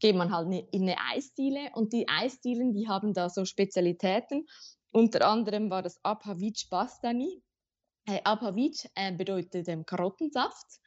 [0.00, 4.46] geht man halt in eine Eisdiele und die Eisdielen, die haben da so Spezialitäten.
[4.90, 7.42] Unter anderem war das Abhavic Bastani.
[8.06, 10.80] Äh, Abhavic äh, bedeutet ähm, Karottensaft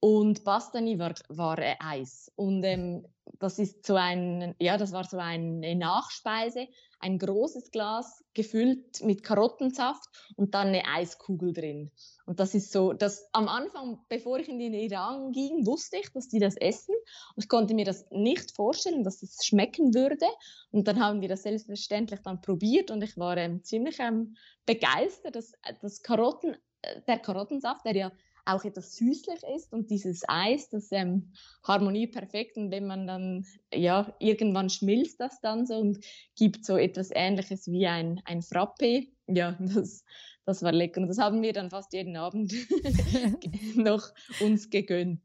[0.00, 2.30] und Bastani war, war äh, Eis.
[2.34, 3.06] Und ähm,
[3.38, 6.66] das ist so ein, ja, das war so eine Nachspeise,
[7.02, 11.90] ein großes Glas gefüllt mit Karottensaft und dann eine Eiskugel drin.
[12.24, 16.10] Und das ist so, dass am Anfang, bevor ich in den Iran ging, wusste ich,
[16.12, 16.94] dass die das essen.
[17.34, 20.26] Und ich konnte mir das nicht vorstellen, dass es schmecken würde.
[20.70, 25.34] Und dann haben wir das selbstverständlich dann probiert und ich war ähm, ziemlich ähm, begeistert,
[25.34, 28.12] dass das Karotten, äh, der Karottensaft, der ja
[28.44, 33.46] auch etwas süßlich ist und dieses Eis, das ähm, harmoniert perfekt und wenn man dann,
[33.72, 36.04] ja, irgendwann schmilzt das dann so und
[36.36, 39.06] gibt so etwas ähnliches wie ein, ein Frappe.
[39.28, 40.04] Ja, das,
[40.44, 42.52] das war lecker und das haben wir dann fast jeden Abend
[43.76, 45.22] noch uns gegönnt.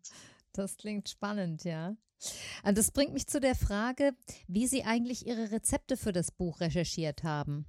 [0.54, 1.96] Das klingt spannend, ja.
[2.64, 4.14] Und das bringt mich zu der Frage,
[4.48, 7.66] wie Sie eigentlich Ihre Rezepte für das Buch recherchiert haben.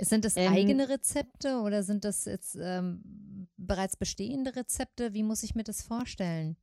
[0.00, 5.14] Sind das ähm, eigene Rezepte oder sind das jetzt ähm, bereits bestehende Rezepte?
[5.14, 6.56] Wie muss ich mir das vorstellen?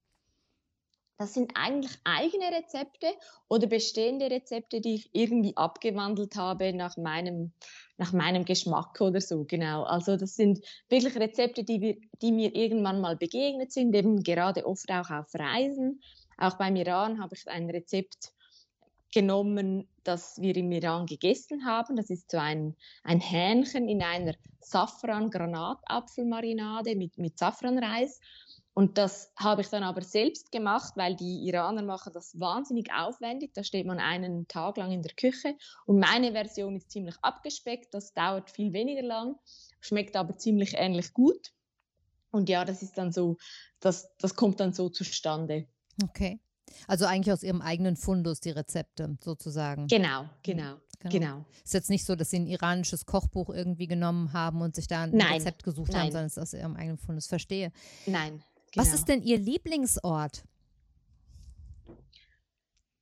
[1.19, 3.08] Das sind eigentlich eigene Rezepte
[3.47, 7.54] oder bestehende Rezepte, die ich irgendwie abgewandelt habe nach meinem,
[7.97, 9.43] nach meinem Geschmack oder so.
[9.43, 9.84] Genau.
[9.84, 14.67] Also das sind wirklich Rezepte, die, wir, die mir irgendwann mal begegnet sind, eben gerade
[14.67, 16.02] oft auch auf Reisen.
[16.38, 18.34] Auch beim Iran habe ich ein Rezept
[19.17, 21.95] genommen, das wir im Iran gegessen haben.
[21.95, 28.19] Das ist so ein, ein Hähnchen in einer Safran-Granatapfelmarinade mit, mit Safranreis.
[28.75, 33.56] Und das habe ich dann aber selbst gemacht, weil die Iraner machen das wahnsinnig aufwendig.
[33.56, 35.56] Da steht man einen Tag lang in der Küche.
[35.88, 37.91] Und meine Version ist ziemlich abgespeckt.
[37.95, 39.39] Das dauert viel weniger lang,
[39.80, 41.53] schmeckt aber ziemlich ähnlich gut.
[42.30, 43.38] Und ja, das ist dann so,
[43.80, 45.65] das, das kommt dann so zustande.
[46.03, 46.39] Okay.
[46.88, 49.88] Also eigentlich aus ihrem eigenen Fundus die Rezepte sozusagen.
[49.88, 50.75] Genau, genau.
[50.99, 51.12] Genau.
[51.12, 51.45] genau.
[51.63, 55.03] Ist jetzt nicht so, dass sie ein iranisches Kochbuch irgendwie genommen haben und sich da
[55.03, 55.34] ein Nein.
[55.34, 56.01] Rezept gesucht Nein.
[56.01, 57.27] haben, sondern es ist aus ihrem eigenen Fundus.
[57.27, 57.71] Verstehe.
[58.06, 58.41] Nein.
[58.71, 58.86] Genau.
[58.86, 60.43] Was ist denn Ihr Lieblingsort?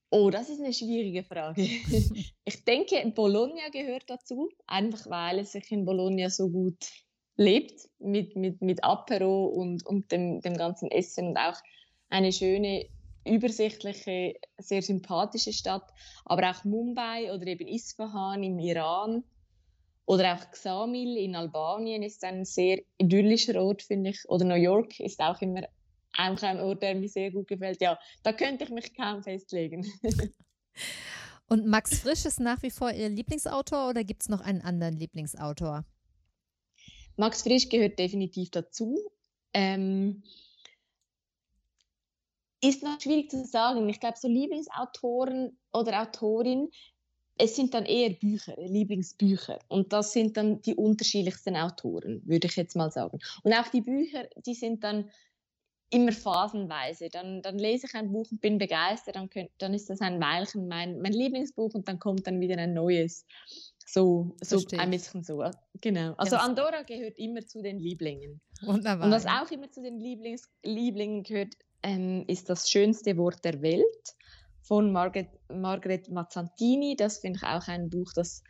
[0.09, 1.61] Oh, das ist eine schwierige Frage.
[2.45, 6.77] ich denke, Bologna gehört dazu, einfach weil es sich in Bologna so gut
[7.37, 11.57] lebt mit, mit, mit Apero und, und dem, dem ganzen Essen und auch
[12.09, 12.85] eine schöne
[13.25, 15.91] übersichtliche, sehr sympathische Stadt,
[16.25, 19.23] aber auch Mumbai oder eben Isfahan im Iran
[20.05, 24.21] oder auch Xamil in Albanien ist ein sehr idyllischer Ort, finde ich.
[24.27, 25.63] Oder New York ist auch immer
[26.17, 27.81] auch ein Ort, der mir sehr gut gefällt.
[27.81, 29.85] Ja, da könnte ich mich kaum festlegen.
[31.47, 34.95] Und Max Frisch ist nach wie vor Ihr Lieblingsautor oder gibt es noch einen anderen
[34.95, 35.85] Lieblingsautor?
[37.17, 38.97] Max Frisch gehört definitiv dazu.
[39.53, 40.23] Ähm,
[42.69, 43.87] ist noch schwierig zu sagen.
[43.89, 46.69] Ich glaube, so Lieblingsautoren oder Autorin,
[47.37, 49.59] es sind dann eher Bücher, Lieblingsbücher.
[49.67, 53.19] Und das sind dann die unterschiedlichsten Autoren, würde ich jetzt mal sagen.
[53.43, 55.09] Und auch die Bücher, die sind dann
[55.89, 57.09] immer phasenweise.
[57.09, 60.19] Dann, dann lese ich ein Buch und bin begeistert, dann, könnt, dann ist das ein
[60.21, 63.25] Weilchen mein, mein Lieblingsbuch und dann kommt dann wieder ein neues.
[63.85, 65.43] So, so ein bisschen so.
[65.79, 66.13] Genau.
[66.17, 68.41] Also Andorra gehört immer zu den Lieblingen.
[68.63, 69.05] Wunderbar.
[69.05, 71.53] Und was auch immer zu den Lieblings, Lieblingen gehört,
[71.85, 74.15] ähm, ist das schönste Wort der Welt
[74.61, 76.95] von Margaret, Margaret Mazzantini.
[76.95, 78.43] Das finde ich auch ein Buch, das,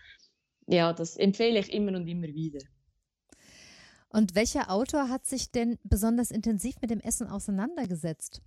[0.67, 2.59] ja, das empfehle ich immer und immer wieder.
[4.09, 8.41] Und welcher Autor hat sich denn besonders intensiv mit dem Essen auseinandergesetzt?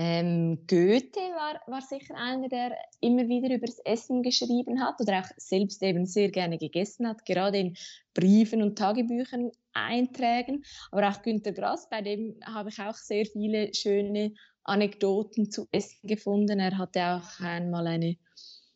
[0.00, 5.18] Ähm, Goethe war, war sicher einer, der immer wieder über das Essen geschrieben hat oder
[5.18, 7.76] auch selbst eben sehr gerne gegessen hat, gerade in
[8.14, 10.64] Briefen und Tagebüchern Einträgen.
[10.92, 16.06] Aber auch Günter Grass, bei dem habe ich auch sehr viele schöne Anekdoten zu Essen
[16.06, 16.60] gefunden.
[16.60, 18.16] Er hatte auch einmal eine,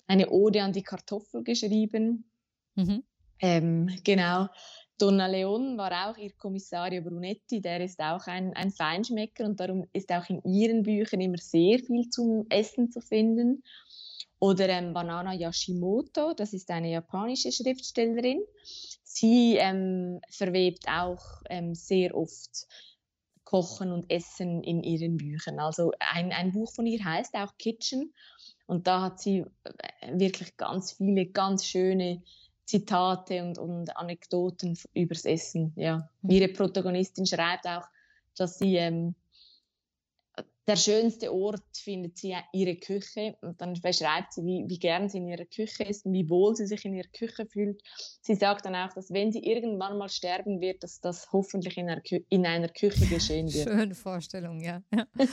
[0.08, 2.28] eine Ode an die Kartoffel geschrieben.
[2.74, 3.04] Mhm.
[3.38, 4.48] Ähm, genau.
[5.02, 9.84] Donna Leon war auch ihr Kommissario Brunetti, der ist auch ein, ein Feinschmecker und darum
[9.92, 13.64] ist auch in ihren Büchern immer sehr viel zum Essen zu finden.
[14.38, 18.44] Oder ähm, Banana Yashimoto, das ist eine japanische Schriftstellerin.
[19.02, 22.68] Sie ähm, verwebt auch ähm, sehr oft
[23.42, 25.58] Kochen und Essen in ihren Büchern.
[25.58, 28.14] Also ein, ein Buch von ihr heißt auch Kitchen
[28.66, 32.22] und da hat sie äh, wirklich ganz viele ganz schöne
[32.64, 35.72] Zitate und, und Anekdoten übers Essen.
[35.76, 36.08] Ja.
[36.22, 36.30] Mhm.
[36.30, 37.86] Ihre Protagonistin schreibt auch,
[38.36, 39.14] dass sie ähm,
[40.66, 45.18] der schönste Ort findet sie ihre Küche und dann beschreibt sie, wie, wie gern sie
[45.18, 47.82] in ihrer Küche ist und wie wohl sie sich in ihrer Küche fühlt.
[48.20, 51.90] Sie sagt dann auch, dass wenn sie irgendwann mal sterben wird, dass das hoffentlich in
[51.90, 53.68] einer, Kü in einer Küche geschehen wird.
[53.68, 54.82] Schöne Vorstellung, ja.
[54.94, 55.06] ja.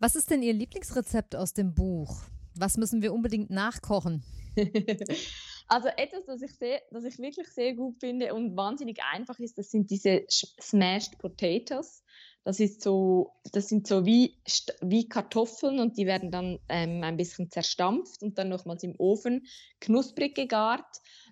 [0.00, 2.22] Was ist denn Ihr Lieblingsrezept aus dem Buch?
[2.56, 4.24] Was müssen wir unbedingt nachkochen?
[5.68, 9.58] also etwas, das ich, sehr, das ich wirklich sehr gut finde und wahnsinnig einfach ist,
[9.58, 12.02] das sind diese Smashed Potatoes.
[12.44, 14.36] Das, ist so, das sind so wie,
[14.82, 19.46] wie Kartoffeln und die werden dann ähm, ein bisschen zerstampft und dann nochmals im Ofen
[19.80, 20.84] knusprig gegart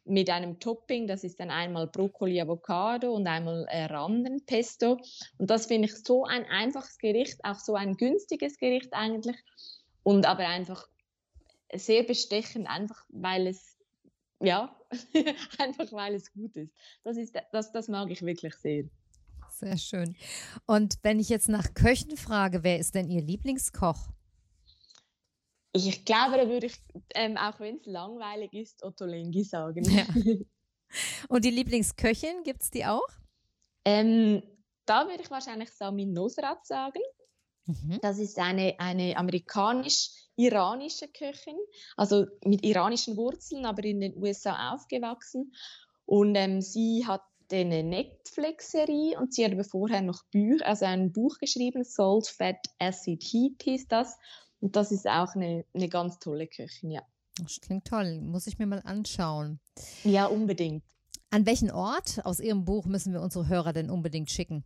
[0.05, 1.07] mit einem Topping.
[1.07, 4.99] Das ist dann einmal Brokkoli, Avocado und einmal äh, Randenpesto.
[5.37, 9.37] Und das finde ich so ein einfaches Gericht, auch so ein günstiges Gericht eigentlich.
[10.03, 10.89] Und aber einfach
[11.75, 13.77] sehr bestechend, einfach weil es,
[14.41, 14.77] ja,
[15.59, 16.73] einfach weil es gut ist.
[17.05, 18.85] Das, ist das, das mag ich wirklich sehr.
[19.51, 20.17] Sehr schön.
[20.67, 24.09] Und wenn ich jetzt nach Köchen frage, wer ist denn Ihr Lieblingskoch?
[25.75, 26.79] Ich glaube, da würde ich,
[27.15, 29.85] ähm, auch wenn es langweilig ist, Otto Lengi sagen.
[29.85, 30.07] Ja.
[31.29, 33.07] Und die Lieblingsköchin, gibt es die auch?
[33.85, 34.43] Ähm,
[34.85, 37.01] da würde ich wahrscheinlich Samin Nosrat sagen.
[37.67, 37.99] Mhm.
[38.03, 41.57] Das ist eine, eine amerikanisch-iranische Köchin,
[41.97, 45.53] also mit iranischen Wurzeln, aber in den USA aufgewachsen.
[46.05, 47.23] Und ähm, sie hat
[47.53, 52.57] eine Netflix-Serie und sie hat aber vorher noch Büch, also ein Buch geschrieben, Salt, Fat,
[52.79, 54.17] Acid, Heat hieß das.
[54.61, 57.03] Und das ist auch eine, eine ganz tolle Köchin, ja.
[57.37, 59.61] Das klingt toll, muss ich mir mal anschauen.
[60.05, 60.85] Ja, unbedingt.
[61.31, 64.65] An welchen Ort aus Ihrem Buch müssen wir unsere Hörer denn unbedingt schicken?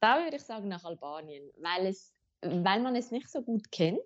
[0.00, 4.00] Da würde ich sagen nach Albanien, weil es weil man es nicht so gut kennt.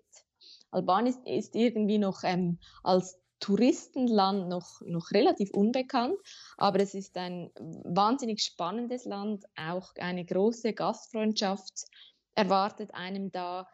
[0.70, 6.16] Albanien ist, irgendwie noch ähm, als Touristenland noch, noch relativ unbekannt,
[6.58, 11.86] aber es ist ein wahnsinnig spannendes Land, auch eine große Gastfreundschaft
[12.34, 13.66] erwartet einem da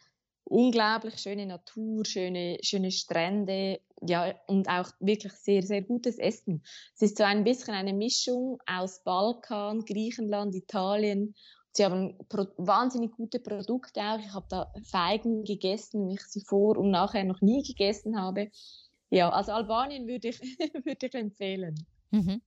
[0.45, 6.63] unglaublich schöne Natur, schöne, schöne Strände, ja, und auch wirklich sehr, sehr gutes Essen.
[6.95, 11.35] Es ist so ein bisschen eine Mischung aus Balkan, Griechenland, Italien.
[11.77, 12.15] Sie haben
[12.57, 14.19] wahnsinnig gute Produkte auch.
[14.19, 18.51] Ich habe da Feigen gegessen, wie ich sie vor und nachher noch nie gegessen habe.
[19.11, 20.41] Ja, also Albanien würde ich,
[20.85, 21.85] würde ich empfehlen.
[22.11, 22.41] Mhm.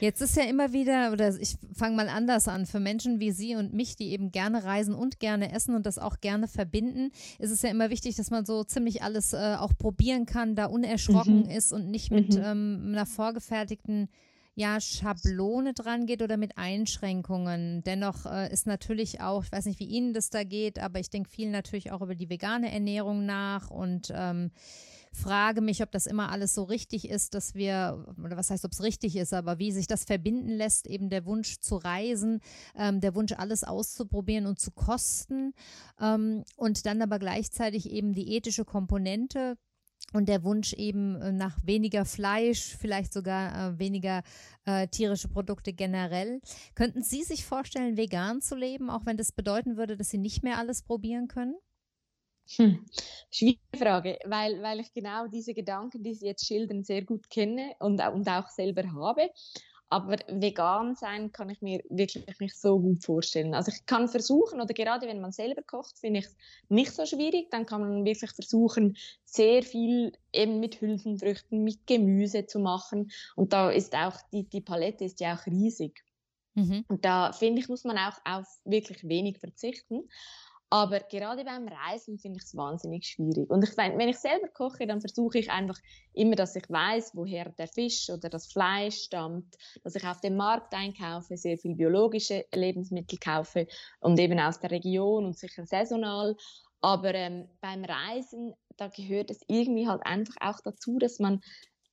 [0.00, 3.56] Jetzt ist ja immer wieder, oder ich fange mal anders an, für Menschen wie Sie
[3.56, 7.50] und mich, die eben gerne reisen und gerne essen und das auch gerne verbinden, ist
[7.50, 11.44] es ja immer wichtig, dass man so ziemlich alles äh, auch probieren kann, da unerschrocken
[11.44, 11.50] mhm.
[11.50, 12.42] ist und nicht mit mhm.
[12.44, 14.08] ähm, einer vorgefertigten
[14.54, 17.82] ja, Schablone dran geht oder mit Einschränkungen.
[17.82, 21.10] Dennoch äh, ist natürlich auch, ich weiß nicht, wie Ihnen das da geht, aber ich
[21.10, 24.52] denke viel natürlich auch über die vegane Ernährung nach und ähm,
[25.14, 28.72] frage mich, ob das immer alles so richtig ist, dass wir, oder was heißt, ob
[28.72, 32.40] es richtig ist, aber wie sich das verbinden lässt, eben der Wunsch zu reisen,
[32.76, 35.54] ähm, der Wunsch, alles auszuprobieren und zu kosten
[36.00, 39.56] ähm, und dann aber gleichzeitig eben die ethische Komponente
[40.12, 44.22] und der Wunsch eben äh, nach weniger Fleisch, vielleicht sogar äh, weniger
[44.64, 46.40] äh, tierische Produkte generell.
[46.74, 50.42] Könnten Sie sich vorstellen, vegan zu leben, auch wenn das bedeuten würde, dass Sie nicht
[50.42, 51.56] mehr alles probieren können?
[52.56, 52.84] Hm.
[53.30, 57.74] Schwierige Frage, weil, weil ich genau diese Gedanken, die Sie jetzt schildern, sehr gut kenne
[57.78, 59.30] und, und auch selber habe.
[59.94, 63.54] Aber vegan sein kann ich mir wirklich nicht so gut vorstellen.
[63.54, 66.36] Also ich kann versuchen, oder gerade wenn man selber kocht, finde ich es
[66.68, 67.48] nicht so schwierig.
[67.52, 73.12] Dann kann man wirklich versuchen, sehr viel eben mit Hülsenfrüchten, mit Gemüse zu machen.
[73.36, 76.02] Und da ist auch, die, die Palette ist ja auch riesig.
[76.54, 76.84] Mhm.
[76.88, 80.08] Und da finde ich, muss man auch auf wirklich wenig verzichten.
[80.74, 83.48] Aber gerade beim Reisen finde ich es wahnsinnig schwierig.
[83.48, 85.78] Und ich, wenn ich selber koche, dann versuche ich einfach
[86.14, 90.34] immer, dass ich weiß, woher der Fisch oder das Fleisch stammt, dass ich auf dem
[90.34, 93.68] Markt einkaufe, sehr viel biologische Lebensmittel kaufe
[94.00, 96.34] und eben aus der Region und sicher saisonal.
[96.80, 101.40] Aber ähm, beim Reisen, da gehört es irgendwie halt einfach auch dazu, dass man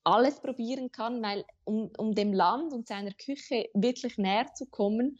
[0.03, 5.19] alles probieren kann, weil um, um dem Land und seiner Küche wirklich näher zu kommen,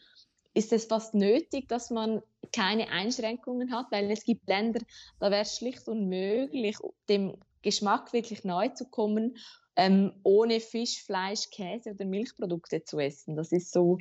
[0.54, 4.80] ist es fast nötig, dass man keine Einschränkungen hat, weil es gibt Länder,
[5.18, 6.76] da wäre es schlicht unmöglich,
[7.08, 9.36] dem Geschmack wirklich neu zu kommen,
[9.76, 13.36] ähm, ohne Fisch, Fleisch, Käse oder Milchprodukte zu essen.
[13.36, 13.98] Das ist so,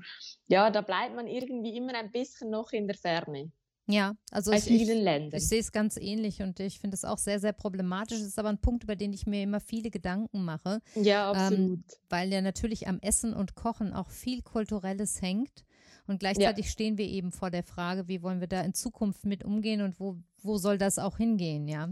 [0.47, 3.51] ja, da bleibt man irgendwie immer ein bisschen noch in der Ferne.
[3.87, 7.39] Ja, also ich, ich, ich, sehe es ganz ähnlich und ich finde es auch sehr,
[7.39, 8.19] sehr problematisch.
[8.19, 10.79] Es ist aber ein Punkt, über den ich mir immer viele Gedanken mache.
[10.95, 11.79] Ja, absolut.
[11.79, 15.65] Ähm, weil ja natürlich am Essen und Kochen auch viel Kulturelles hängt.
[16.07, 16.71] Und gleichzeitig ja.
[16.71, 19.99] stehen wir eben vor der Frage, wie wollen wir da in Zukunft mit umgehen und
[19.99, 21.89] wo, wo soll das auch hingehen, ja?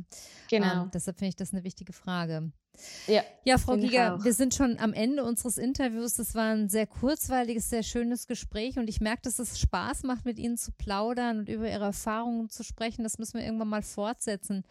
[0.50, 0.84] Genau.
[0.84, 2.52] Ähm, deshalb finde ich das eine wichtige Frage.
[3.08, 6.16] Ja, ja Frau Giger, wir sind schon am Ende unseres Interviews.
[6.16, 10.26] Das war ein sehr kurzweiliges, sehr schönes Gespräch und ich merke, dass es Spaß macht,
[10.26, 13.04] mit Ihnen zu plaudern und über Ihre Erfahrungen zu sprechen.
[13.04, 14.64] Das müssen wir irgendwann mal fortsetzen.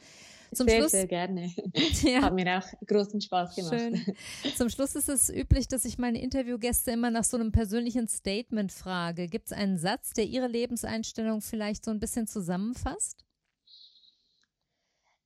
[0.52, 1.52] Zum sehr, Schluss, sehr gerne.
[2.02, 2.22] Ja.
[2.22, 3.74] Hat mir auch großen Spaß gemacht.
[3.74, 4.16] Schön.
[4.56, 8.72] Zum Schluss ist es üblich, dass ich meine Interviewgäste immer nach so einem persönlichen Statement
[8.72, 9.26] frage.
[9.26, 13.24] Gibt es einen Satz, der Ihre Lebenseinstellung vielleicht so ein bisschen zusammenfasst?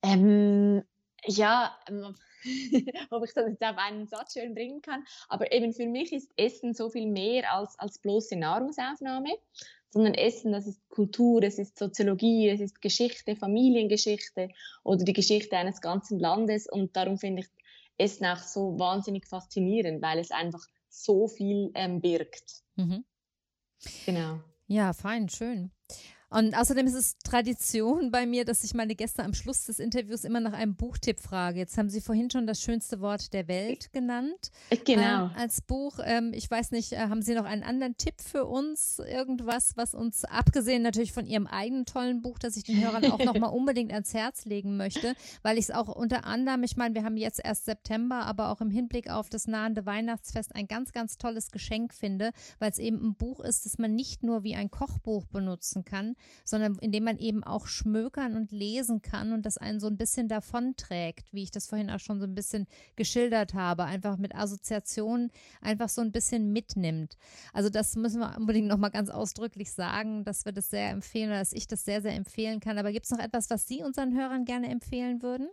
[0.02, 0.82] Ähm,
[1.26, 2.16] ja, ähm,
[3.10, 5.04] ob ich das jetzt auf einen Satz schön bringen kann.
[5.28, 9.30] Aber eben für mich ist Essen so viel mehr als, als bloße Nahrungsaufnahme,
[9.90, 14.48] sondern Essen, das ist Kultur, es ist Soziologie, es ist Geschichte, Familiengeschichte
[14.84, 16.66] oder die Geschichte eines ganzen Landes.
[16.66, 17.48] Und darum finde ich
[17.98, 22.62] Essen auch so wahnsinnig faszinierend, weil es einfach so viel ähm, birgt.
[22.76, 23.04] Mhm.
[24.06, 24.40] Genau.
[24.66, 25.70] Ja, fein, schön.
[26.32, 30.24] Und außerdem ist es Tradition bei mir, dass ich meine Gäste am Schluss des Interviews
[30.24, 31.58] immer nach einem Buchtipp frage.
[31.58, 34.50] Jetzt haben Sie vorhin schon das schönste Wort der Welt genannt.
[34.86, 35.26] Genau.
[35.26, 35.98] Äh, als Buch.
[36.02, 38.98] Ähm, ich weiß nicht, äh, haben Sie noch einen anderen Tipp für uns?
[38.98, 43.22] Irgendwas, was uns, abgesehen natürlich von Ihrem eigenen tollen Buch, das ich den Hörern auch
[43.22, 47.04] nochmal unbedingt ans Herz legen möchte, weil ich es auch unter anderem, ich meine, wir
[47.04, 51.18] haben jetzt erst September, aber auch im Hinblick auf das nahende Weihnachtsfest ein ganz, ganz
[51.18, 54.70] tolles Geschenk finde, weil es eben ein Buch ist, das man nicht nur wie ein
[54.70, 59.80] Kochbuch benutzen kann, sondern indem man eben auch schmökern und lesen kann und das einen
[59.80, 63.84] so ein bisschen davonträgt, wie ich das vorhin auch schon so ein bisschen geschildert habe,
[63.84, 65.30] einfach mit Assoziationen
[65.60, 67.16] einfach so ein bisschen mitnimmt.
[67.52, 71.38] Also das müssen wir unbedingt nochmal ganz ausdrücklich sagen, dass wir das sehr empfehlen oder
[71.38, 72.78] dass ich das sehr, sehr empfehlen kann.
[72.78, 75.48] Aber gibt es noch etwas, was Sie unseren Hörern gerne empfehlen würden?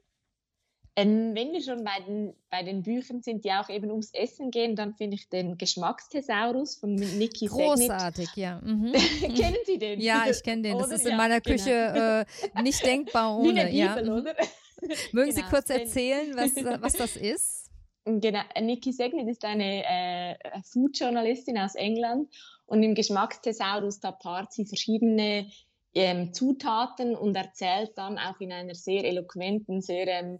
[1.00, 4.52] Ähm, wenn wir schon bei den, bei den Büchern sind, die auch eben ums Essen
[4.52, 8.36] gehen, dann finde ich den Geschmacksthesaurus von Niki Großartig, Segnit.
[8.36, 8.60] ja.
[8.62, 8.92] Mhm.
[9.36, 10.02] Kennen Sie den?
[10.02, 10.78] Ja, ich kenne den.
[10.78, 10.96] Das oder?
[10.96, 11.56] ist in meiner genau.
[11.56, 13.66] Küche äh, nicht denkbar ohne.
[13.66, 13.96] Bibel, ja.
[13.98, 14.36] oder?
[15.14, 17.72] Mögen Sie genau, kurz erzählen, was, was das ist?
[18.04, 22.30] Genau, Niki Segnit ist eine äh, Food-Journalistin aus England
[22.66, 25.50] und im Geschmacksthesaurus da paart sie verschiedene
[25.94, 30.40] ähm, Zutaten und erzählt dann auch in einer sehr eloquenten, sehr ähm,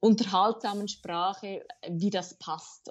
[0.00, 2.90] unterhaltsamen Sprache, wie das passt.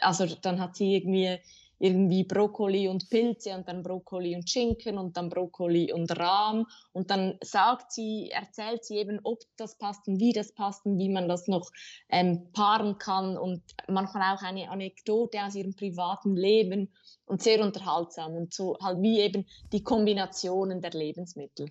[0.00, 1.38] Also dann hat sie irgendwie
[1.78, 7.10] irgendwie Brokkoli und Pilze und dann Brokkoli und Schinken und dann Brokkoli und Rahm und
[7.10, 11.10] dann sagt sie, erzählt sie eben, ob das passt und wie das passt und wie
[11.10, 11.70] man das noch
[12.08, 16.90] ähm, paaren kann und manchmal auch eine Anekdote aus ihrem privaten Leben
[17.26, 21.68] und sehr unterhaltsam und so halt wie eben die Kombinationen der Lebensmittel.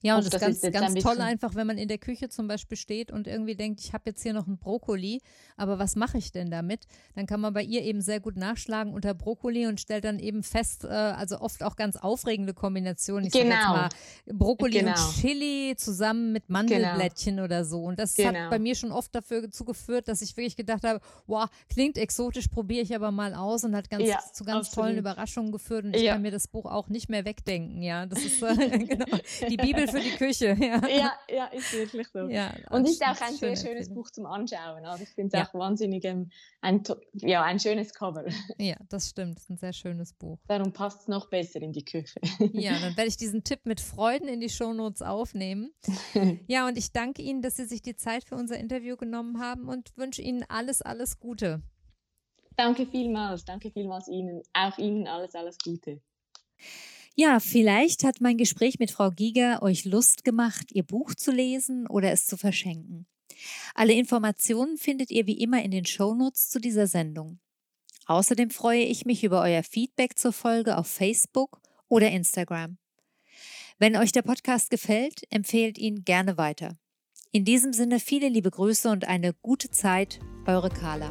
[0.00, 2.76] Ja, und das, ist ganz, ganz toll einfach, wenn man in der Küche zum Beispiel
[2.76, 5.20] steht und irgendwie denkt, ich habe jetzt hier noch einen Brokkoli,
[5.56, 6.86] aber was mache ich denn damit?
[7.14, 10.42] Dann kann man bei ihr eben sehr gut nachschlagen unter Brokkoli und stellt dann eben
[10.42, 13.26] fest, äh, also oft auch ganz aufregende Kombinationen.
[13.26, 13.54] Ich genau.
[13.54, 13.88] mal
[14.26, 14.92] Brokkoli genau.
[14.92, 17.44] und Chili zusammen mit Mandelblättchen genau.
[17.44, 17.82] oder so.
[17.82, 18.38] Und das genau.
[18.38, 22.48] hat bei mir schon oft dafür geführt, dass ich wirklich gedacht habe, wow, klingt exotisch,
[22.48, 24.86] probiere ich aber mal aus und hat ganz ja, zu ganz absolut.
[24.86, 25.84] tollen Überraschungen geführt.
[25.84, 26.14] Und ich ja.
[26.14, 27.82] kann mir das Buch auch nicht mehr wegdenken.
[27.82, 29.06] Ja, das ist äh, genau
[29.48, 30.56] die Bibel für die Küche.
[30.58, 32.28] Ja, ja, ja ist wirklich so.
[32.28, 33.94] Ja, und ist auch ein sehr schönes Film.
[33.94, 34.84] Buch zum Anschauen.
[34.84, 35.48] Also ich finde es ja.
[35.48, 36.82] auch wahnsinnig ähm, ein,
[37.14, 38.24] ja, ein schönes Cover.
[38.58, 39.36] Ja, das stimmt.
[39.36, 40.38] Das ist ein sehr schönes Buch.
[40.48, 42.20] Darum passt es noch besser in die Küche.
[42.52, 45.72] Ja, dann werde ich diesen Tipp mit Freuden in die Shownotes aufnehmen.
[46.46, 49.68] Ja, und ich danke Ihnen, dass Sie sich die Zeit für unser Interview genommen haben
[49.68, 51.62] und wünsche Ihnen alles, alles Gute.
[52.56, 53.44] Danke vielmals.
[53.44, 54.42] Danke vielmals Ihnen.
[54.52, 56.00] Auch Ihnen alles, alles Gute.
[57.20, 61.88] Ja, vielleicht hat mein Gespräch mit Frau Giger euch Lust gemacht, ihr Buch zu lesen
[61.88, 63.08] oder es zu verschenken.
[63.74, 67.40] Alle Informationen findet ihr wie immer in den Shownotes zu dieser Sendung.
[68.06, 72.78] Außerdem freue ich mich über euer Feedback zur Folge auf Facebook oder Instagram.
[73.80, 76.78] Wenn euch der Podcast gefällt, empfehlt ihn gerne weiter.
[77.32, 81.10] In diesem Sinne viele liebe Grüße und eine gute Zeit, eure Carla.